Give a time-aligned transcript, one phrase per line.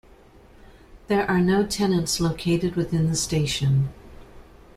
[1.09, 3.89] There are no tenants located within the station.